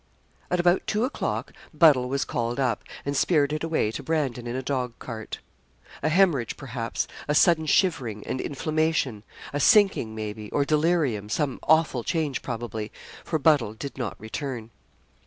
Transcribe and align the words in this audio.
At 0.49 0.59
about 0.59 0.87
two 0.87 1.05
o'clock 1.05 1.53
Buddle 1.75 2.09
was 2.09 2.25
called 2.25 2.59
up, 2.59 2.83
and 3.05 3.15
spirited 3.15 3.63
away 3.63 3.91
to 3.91 4.01
Brandon 4.01 4.47
in 4.47 4.55
a 4.55 4.63
dog 4.63 4.97
cart. 4.97 5.37
A 6.01 6.09
haemorrhage, 6.09 6.57
perhaps, 6.57 7.07
a 7.27 7.35
sudden 7.35 7.67
shivering, 7.67 8.25
and 8.25 8.41
inflammation 8.41 9.23
a 9.53 9.59
sinking, 9.59 10.15
maybe, 10.15 10.49
or 10.49 10.65
delirium 10.65 11.29
some 11.29 11.59
awful 11.61 12.03
change, 12.03 12.41
probably 12.41 12.91
for 13.23 13.37
Buddle 13.37 13.75
did 13.75 13.95
not 13.95 14.19
return. 14.19 14.71